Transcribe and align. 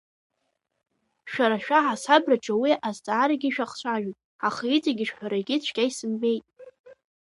Шәара 1.31 1.57
шәаҳасабрбаҿы 1.65 2.53
уи 2.61 2.71
азҵаарагьы 2.87 3.49
шәахцәажәоит, 3.55 4.17
аха 4.47 4.63
иҵегьы 4.75 5.05
шәҳәаргьы 5.09 5.55
цәгьа 5.63 5.83
изымбеит. 5.89 6.45